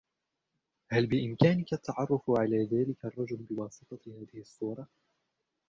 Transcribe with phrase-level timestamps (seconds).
[0.91, 4.87] هل بإمكانك التعرف على ذلك الرجل بواسطة هذه الصورة؟